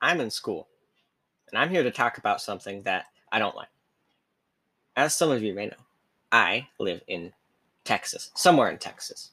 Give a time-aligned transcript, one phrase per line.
[0.00, 0.68] I'm in school,
[1.48, 3.68] and I'm here to talk about something that I don't like.
[4.96, 5.76] As some of you may know,
[6.32, 7.32] I live in
[7.84, 9.30] Texas, somewhere in Texas,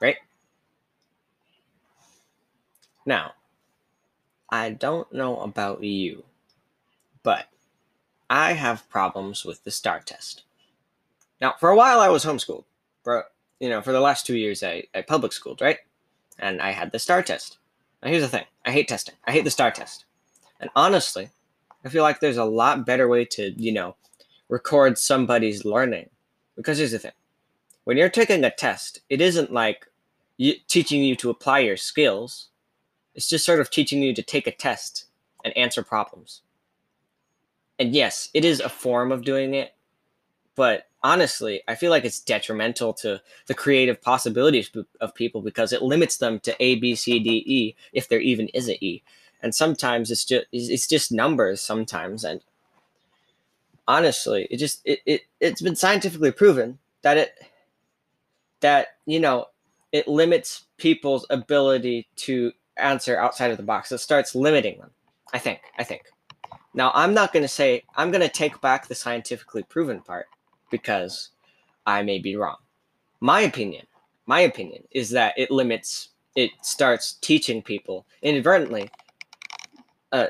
[0.00, 0.16] right?
[3.04, 3.32] Now,
[4.48, 6.24] I don't know about you,
[7.22, 7.46] but
[8.28, 10.42] I have problems with the STAAR test.
[11.40, 12.64] Now, for a while, I was homeschooled.
[13.02, 13.26] For
[13.58, 15.78] you know, for the last two years, I, I public schooled, right?
[16.38, 17.58] And I had the STAAR test.
[18.02, 19.14] Now, here's the thing: I hate testing.
[19.24, 20.04] I hate the STAAR test.
[20.60, 21.30] And honestly,
[21.84, 23.96] I feel like there's a lot better way to, you know,
[24.48, 26.10] record somebody's learning.
[26.56, 27.12] Because here's the thing:
[27.84, 29.86] when you're taking a test, it isn't like
[30.36, 32.48] you, teaching you to apply your skills.
[33.14, 35.06] It's just sort of teaching you to take a test
[35.44, 36.42] and answer problems.
[37.78, 39.74] And yes, it is a form of doing it,
[40.54, 45.82] but honestly, I feel like it's detrimental to the creative possibilities of people because it
[45.82, 49.02] limits them to A, B, C, D, E, if there even is a E.
[49.42, 52.40] And sometimes it's just it's just numbers sometimes, and
[53.88, 57.34] honestly, it just it, it it's been scientifically proven that it
[58.60, 59.46] that you know
[59.90, 63.90] it limits people's ability to answer outside of the box.
[63.90, 64.90] It starts limiting them.
[65.32, 65.60] I think.
[65.76, 66.02] I think.
[66.74, 70.26] Now, I'm not going to say I'm going to take back the scientifically proven part
[70.72, 71.30] because
[71.86, 72.56] I may be wrong.
[73.20, 73.86] My opinion,
[74.26, 78.90] my opinion is that it limits, it starts teaching people inadvertently.
[80.10, 80.26] Uh,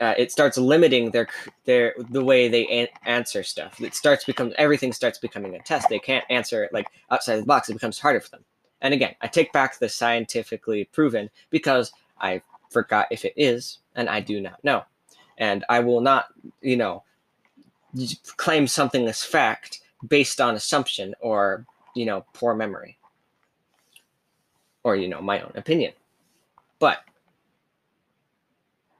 [0.00, 1.26] uh, it starts limiting their
[1.64, 3.80] their the way they an- answer stuff.
[3.80, 5.88] It starts become everything starts becoming a test.
[5.88, 7.68] They can't answer like outside the box.
[7.68, 8.44] It becomes harder for them.
[8.80, 14.08] And again, I take back the scientifically proven because I forgot if it is, and
[14.08, 14.82] I do not know.
[15.38, 16.26] And I will not,
[16.60, 17.02] you know,
[18.36, 22.98] claim something as fact based on assumption or you know poor memory.
[24.84, 25.92] Or you know my own opinion.
[26.78, 26.98] But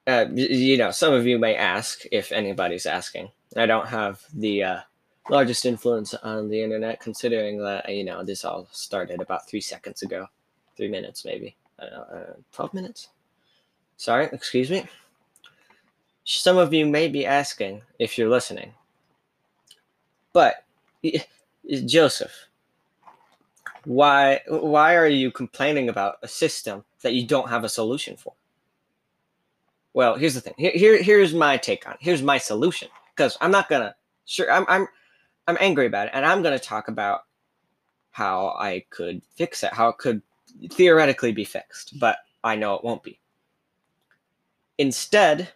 [0.07, 3.31] uh, you know some of you may ask if anybody's asking.
[3.57, 4.81] I don't have the uh,
[5.29, 10.03] largest influence on the internet considering that you know this all started about three seconds
[10.03, 10.27] ago.
[10.77, 11.57] Three minutes maybe.
[11.81, 13.09] Know uh, 12 minutes?
[13.97, 14.85] Sorry excuse me?
[16.25, 18.73] Some of you may be asking if you're listening
[20.33, 20.65] but
[21.87, 22.33] Joseph,
[23.85, 28.35] why why are you complaining about a system that you don't have a solution for?
[29.95, 30.55] Well, here's the thing.
[30.57, 31.95] Here, here here's my take on.
[31.95, 31.99] It.
[32.01, 33.95] Here's my solution because I'm not gonna
[34.25, 34.87] sure I'm I'm
[35.47, 37.23] I'm angry about it, and I'm gonna talk about
[38.11, 40.23] how I could fix it, how it could
[40.71, 43.19] theoretically be fixed, but I know it won't be.
[44.79, 45.51] Instead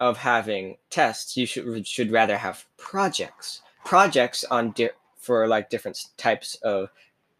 [0.00, 6.06] of having tests, you should should rather have projects projects on di- for like different
[6.16, 6.90] types of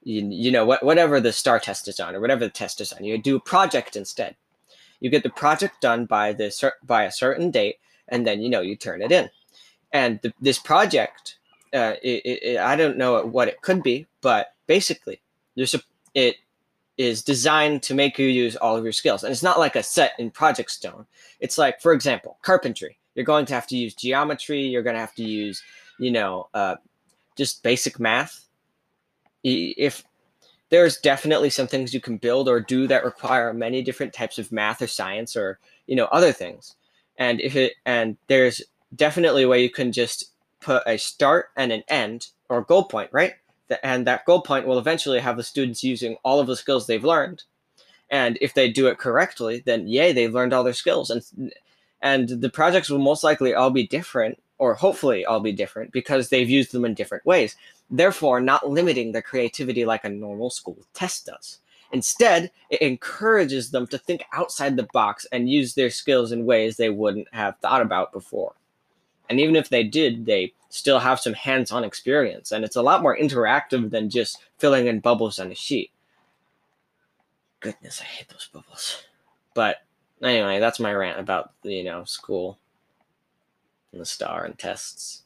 [0.05, 2.93] you, you know what, whatever the STAAR test is on or whatever the test is
[2.93, 4.37] on you do a project instead.
[5.01, 7.77] You get the project done by the by a certain date
[8.09, 9.31] and then you know you turn it in.
[9.93, 11.39] And the, this project
[11.75, 15.23] uh, it, it, i don't know what it could be but basically
[15.57, 15.81] there's a,
[16.15, 16.37] it
[16.99, 19.25] is designed to make you use all of your skills.
[19.25, 21.07] And it's not like a set in project stone.
[21.41, 22.99] It's like for example carpentry.
[23.15, 25.63] You're going to have to use geometry you're going to have to use
[25.99, 26.77] you know, uh,
[27.37, 28.47] just basic math.
[29.45, 30.05] If
[30.71, 34.53] there's definitely some things you can build or do that require many different types of
[34.53, 36.77] math or science or you know other things,
[37.19, 38.63] and if it and there's
[38.95, 43.11] definitely a way you can just put a start and an end or goal point,
[43.13, 43.35] right?
[43.83, 47.05] And that goal point will eventually have the students using all of the skills they've
[47.05, 47.43] learned.
[48.11, 51.11] And if they do it correctly, then yay, they've learned all their skills.
[51.11, 51.53] And
[52.03, 56.29] and the projects will most likely all be different or hopefully all be different because
[56.29, 57.57] they've used them in different ways,
[57.91, 61.59] therefore not limiting their creativity like a normal school test does.
[61.91, 66.77] Instead, it encourages them to think outside the box and use their skills in ways
[66.77, 68.55] they wouldn't have thought about before.
[69.29, 72.83] And even if they did, they still have some hands on experience, and it's a
[72.83, 75.91] lot more interactive than just filling in bubbles on a sheet.
[77.59, 79.03] Goodness, I hate those bubbles.
[79.55, 79.79] But
[80.23, 82.59] anyway, that's my rant about you know school
[83.93, 85.23] and the STAAR and tests.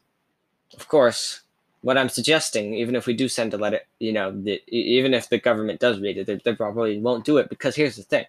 [0.77, 1.43] Of course,
[1.83, 5.29] what I'm suggesting, even if we do send a letter, you know, the, even if
[5.29, 8.27] the government does read it, they, they probably won't do it because here's the thing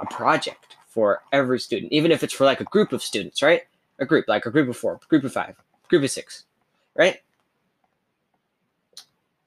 [0.00, 3.62] a project for every student, even if it's for like a group of students, right?
[4.00, 5.56] A group, like a group of four, group of five,
[5.88, 6.44] group of six,
[6.96, 7.18] right?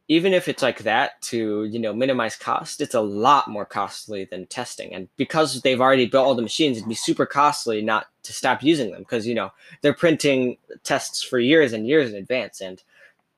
[0.08, 4.26] Even if it's like that to you know minimize cost it's a lot more costly
[4.26, 4.94] than testing.
[4.94, 8.64] And because they've already built all the machines it'd be super costly not to stop
[8.64, 9.52] using them because you know
[9.82, 12.62] they're printing tests for years and years in advance.
[12.62, 12.82] And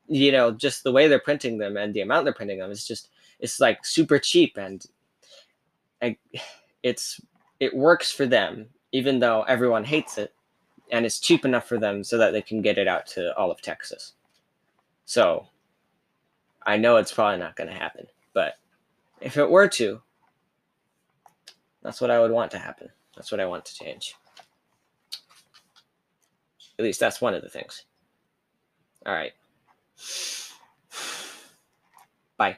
[0.08, 2.86] you know just the way they're printing them and the amount they're printing them is
[2.86, 4.58] just it's like super cheap.
[4.58, 4.86] And,
[6.02, 6.16] and
[6.84, 7.20] it's
[7.60, 10.34] it works for them even though everyone hates it,
[10.92, 13.52] and it's cheap enough for them so that they can get it out to all
[13.52, 14.14] of Texas.
[15.06, 15.48] So
[16.66, 18.56] I know it's probably not going to happen, but
[19.22, 20.02] if it were to,
[21.82, 22.90] that's what I would want to happen.
[23.16, 24.16] That's what I want to change.
[26.78, 27.84] At least that's one of the things.
[29.06, 29.34] All right.
[32.38, 32.58] Bye.